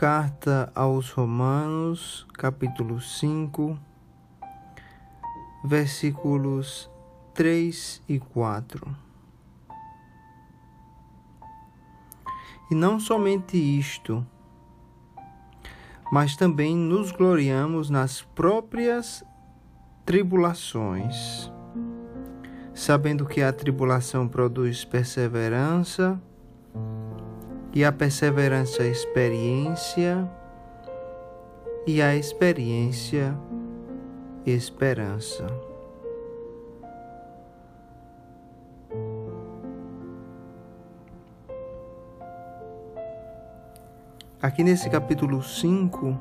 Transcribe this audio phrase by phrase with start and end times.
[0.00, 3.78] Carta aos Romanos, capítulo 5,
[5.62, 6.90] versículos
[7.34, 8.96] 3 e 4.
[12.70, 14.26] E não somente isto,
[16.10, 19.22] mas também nos gloriamos nas próprias
[20.06, 21.52] tribulações,
[22.72, 26.18] sabendo que a tribulação produz perseverança,
[27.72, 30.28] e a perseverança, a experiência,
[31.86, 33.36] e a experiência,
[34.44, 35.46] esperança.
[44.42, 46.18] Aqui nesse capítulo 5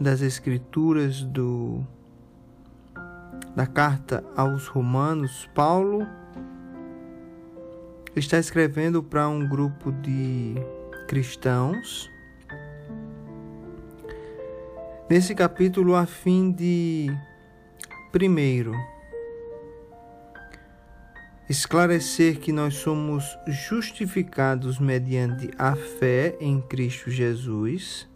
[0.00, 1.84] das Escrituras do
[3.54, 6.06] da carta aos Romanos, Paulo
[8.16, 10.54] está escrevendo para um grupo de
[11.06, 12.10] cristãos.
[15.08, 17.14] Nesse capítulo, a fim de,
[18.10, 18.72] primeiro,
[21.48, 28.08] esclarecer que nós somos justificados mediante a fé em Cristo Jesus,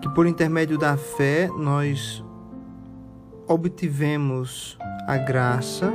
[0.00, 2.24] que por intermédio da fé nós
[3.48, 5.92] obtivemos a graça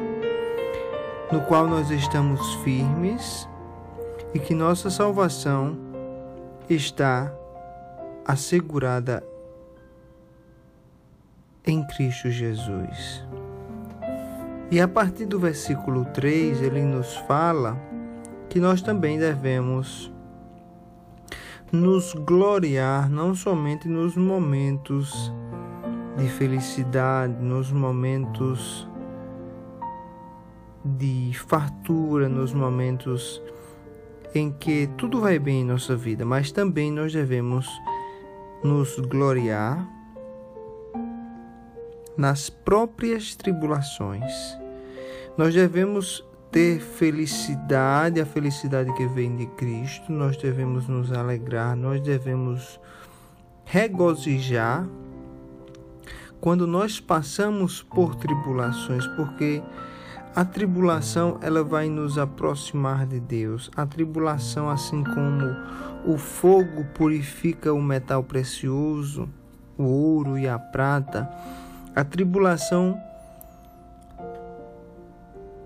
[1.31, 3.47] no qual nós estamos firmes
[4.33, 5.77] e que nossa salvação
[6.69, 7.31] está
[8.25, 9.23] assegurada
[11.66, 13.25] em Cristo Jesus.
[14.72, 17.77] E a partir do versículo 3, ele nos fala
[18.50, 20.11] que nós também devemos
[21.72, 25.31] nos gloriar não somente nos momentos
[26.17, 28.88] de felicidade, nos momentos
[30.97, 33.41] de fartura, nos momentos
[34.33, 37.67] em que tudo vai bem em nossa vida, mas também nós devemos
[38.63, 39.88] nos gloriar
[42.17, 44.33] nas próprias tribulações.
[45.38, 52.01] Nós devemos ter felicidade, a felicidade que vem de Cristo, nós devemos nos alegrar, nós
[52.01, 52.79] devemos
[53.66, 54.88] regozijar
[56.41, 59.61] quando nós passamos por tribulações, porque
[60.35, 63.69] a tribulação ela vai nos aproximar de Deus.
[63.75, 65.56] A tribulação, assim como
[66.06, 69.28] o fogo purifica o metal precioso,
[69.78, 71.29] o ouro e a prata,
[71.95, 73.00] a tribulação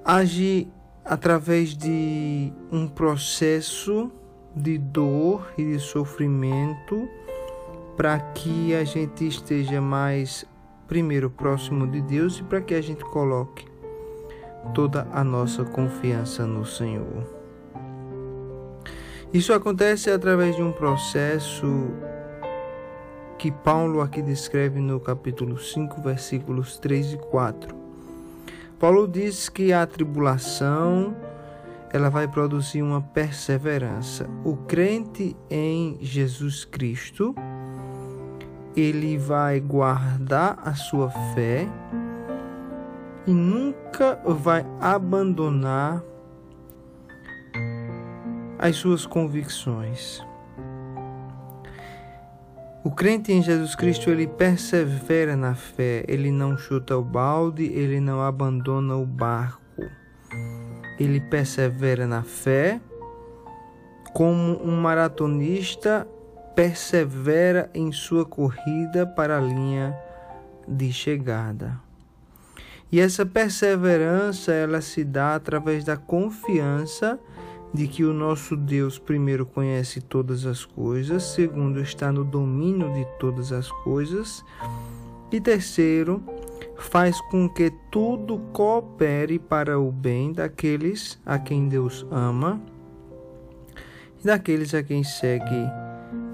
[0.06, 0.68] age
[1.06, 4.12] através de um processo
[4.56, 7.08] de dor e de sofrimento
[7.98, 10.46] para que a gente esteja mais
[10.88, 13.73] primeiro próximo de Deus e para que a gente coloque
[14.74, 17.24] toda a nossa confiança no Senhor.
[19.34, 21.66] Isso acontece através de um processo
[23.38, 27.76] que Paulo aqui descreve no capítulo 5, versículos 3 e 4.
[28.80, 31.16] Paulo diz que a tribulação
[31.92, 34.30] ela vai produzir uma perseverança.
[34.44, 37.36] O crente em Jesus Cristo,
[38.76, 41.68] ele vai guardar a sua fé
[43.26, 46.04] e nunca vai abandonar
[48.60, 50.22] as suas convicções.
[52.84, 58.02] O crente em Jesus Cristo, ele persevera na fé, ele não chuta o balde, ele
[58.02, 59.62] não abandona o barco.
[61.00, 62.82] Ele persevera na fé,
[64.14, 66.06] como um maratonista
[66.56, 69.98] persevera em sua corrida para a linha
[70.68, 71.80] de chegada.
[72.92, 77.20] E essa perseverança ela se dá através da confiança
[77.74, 83.04] de que o nosso Deus primeiro conhece todas as coisas, segundo está no domínio de
[83.18, 84.46] todas as coisas,
[85.32, 86.24] e terceiro,
[86.78, 92.62] faz com que tudo coopere para o bem daqueles a quem Deus ama
[94.22, 95.68] e daqueles a quem segue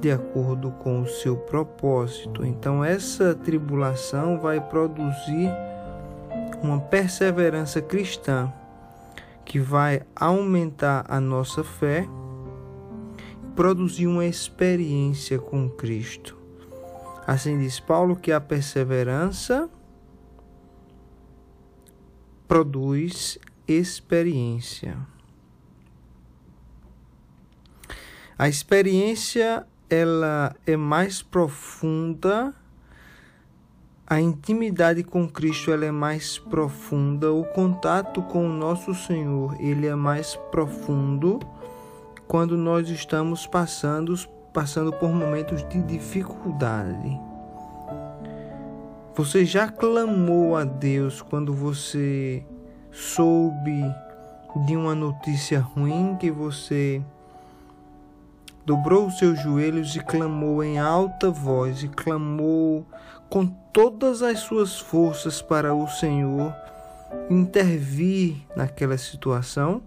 [0.02, 2.46] de acordo com o seu propósito.
[2.46, 5.50] Então essa tribulação vai produzir
[6.62, 8.52] uma perseverança cristã
[9.46, 12.08] que vai aumentar a nossa fé
[13.44, 16.38] e produzir uma experiência com Cristo.
[17.26, 19.70] Assim diz Paulo que a perseverança
[22.48, 24.98] produz experiência.
[28.38, 32.54] A experiência ela é mais profunda
[34.10, 39.86] a intimidade com Cristo ela é mais profunda, o contato com o nosso Senhor ele
[39.86, 41.40] é mais profundo
[42.28, 44.16] quando nós estamos passando,
[44.52, 47.20] passando por momentos de dificuldade.
[49.14, 52.44] Você já clamou a Deus quando você
[52.92, 53.84] soube
[54.66, 57.00] de uma notícia ruim que você
[58.66, 62.86] dobrou os seus joelhos e clamou em alta voz e clamou
[63.30, 66.54] com todas as suas forças para o Senhor
[67.30, 69.82] intervir naquela situação?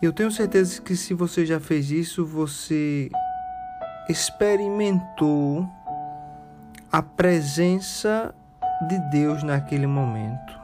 [0.00, 3.10] Eu tenho certeza que se você já fez isso, você
[4.08, 5.68] experimentou
[6.90, 8.32] a presença
[8.88, 10.56] de Deus naquele momento.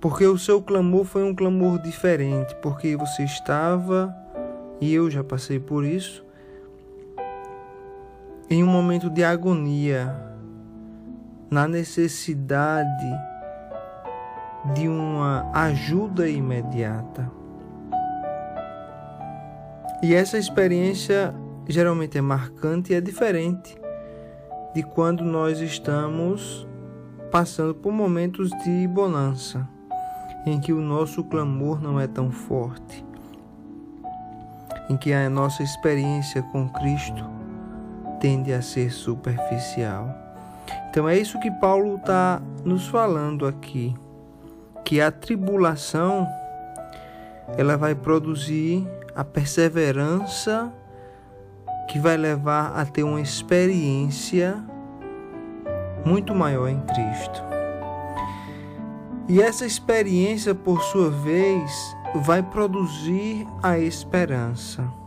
[0.00, 4.14] Porque o seu clamor foi um clamor diferente, porque você estava,
[4.80, 6.24] e eu já passei por isso,
[8.50, 10.14] em um momento de agonia,
[11.50, 13.10] na necessidade
[14.74, 17.30] de uma ajuda imediata.
[20.02, 21.34] E essa experiência
[21.68, 23.76] geralmente é marcante e é diferente
[24.74, 26.66] de quando nós estamos
[27.30, 29.68] passando por momentos de bonança,
[30.46, 33.04] em que o nosso clamor não é tão forte,
[34.88, 37.37] em que a nossa experiência com Cristo
[38.20, 40.08] tende a ser superficial.
[40.90, 43.94] Então é isso que Paulo está nos falando aqui,
[44.84, 46.26] que a tribulação
[47.56, 50.72] ela vai produzir a perseverança
[51.88, 54.62] que vai levar a ter uma experiência
[56.04, 57.42] muito maior em Cristo.
[59.28, 64.97] E essa experiência, por sua vez, vai produzir a esperança.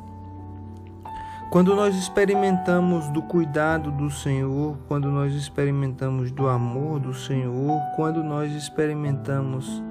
[1.51, 8.23] Quando nós experimentamos do cuidado do Senhor, quando nós experimentamos do amor do Senhor, quando
[8.23, 9.83] nós experimentamos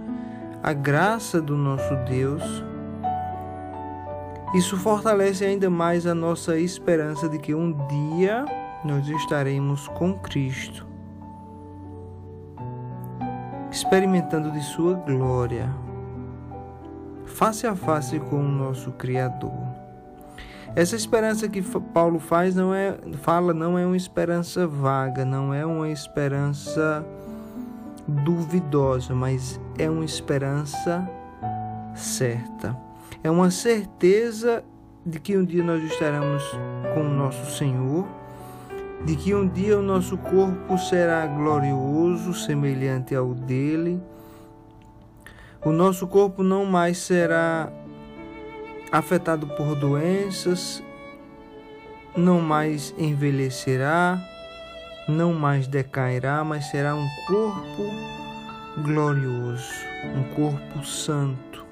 [0.63, 2.43] a graça do nosso Deus,
[4.55, 8.47] isso fortalece ainda mais a nossa esperança de que um dia
[8.83, 10.87] nós estaremos com Cristo,
[13.71, 15.71] experimentando de Sua glória,
[17.27, 19.70] face a face com o nosso Criador.
[20.77, 25.67] Essa esperança que Paulo faz não é, fala não é uma esperança vaga, não é
[25.67, 27.05] uma esperança
[28.07, 31.09] duvidosa, mas é uma esperança
[31.95, 32.77] certa.
[33.23, 34.63] É uma certeza
[35.05, 36.43] de que um dia nós estaremos
[36.95, 38.07] com o nosso Senhor,
[39.05, 44.01] de que um dia o nosso corpo será glorioso, semelhante ao dele.
[45.65, 47.73] O nosso corpo não mais será
[48.93, 50.83] afetado por doenças,
[52.17, 54.19] não mais envelhecerá,
[55.09, 57.85] não mais decairá, mas será um corpo
[58.83, 59.73] glorioso,
[60.17, 61.65] um corpo santo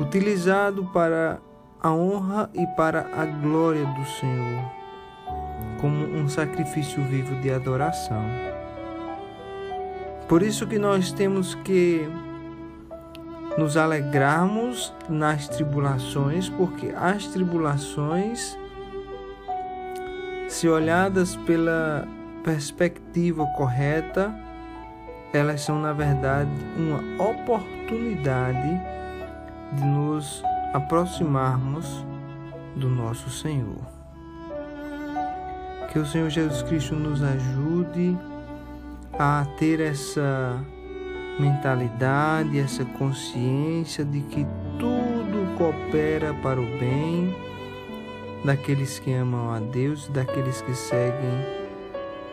[0.00, 1.40] utilizado para
[1.82, 4.70] a honra e para a glória do Senhor,
[5.80, 8.22] como um sacrifício vivo de adoração.
[10.28, 12.08] Por isso que nós temos que
[13.60, 18.58] nos alegrarmos nas tribulações, porque as tribulações,
[20.48, 22.08] se olhadas pela
[22.42, 24.34] perspectiva correta,
[25.34, 28.80] elas são na verdade uma oportunidade
[29.74, 30.42] de nos
[30.72, 32.02] aproximarmos
[32.76, 33.84] do nosso Senhor.
[35.92, 38.16] Que o Senhor Jesus Cristo nos ajude
[39.18, 40.58] a ter essa
[41.40, 44.46] mentalidade, essa consciência de que
[44.78, 47.34] tudo coopera para o bem
[48.44, 51.60] daqueles que amam a Deus, daqueles que seguem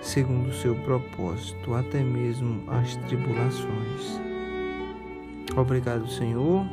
[0.02, 4.22] segundo o seu propósito, até mesmo as tribulações.
[5.56, 6.66] Obrigado, Senhor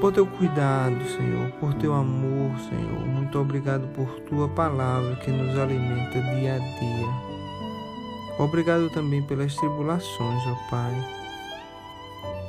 [0.00, 3.06] por teu cuidado, Senhor, por teu amor, Senhor.
[3.06, 7.37] Muito obrigado por tua palavra que nos alimenta dia a dia.
[8.38, 10.94] Obrigado também pelas tribulações, ó Pai,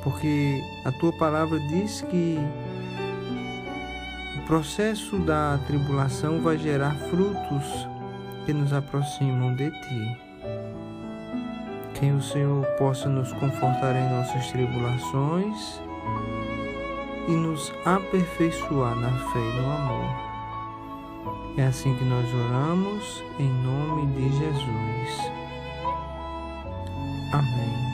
[0.04, 2.38] porque a tua palavra diz que
[4.38, 7.88] o processo da tribulação vai gerar frutos
[8.46, 10.16] que nos aproximam de ti.
[11.94, 15.80] Que o Senhor possa nos confortar em nossas tribulações
[17.26, 20.30] e nos aperfeiçoar na fé e no amor.
[21.58, 25.39] É assim que nós oramos, em nome de Jesus.
[27.32, 27.89] Amém.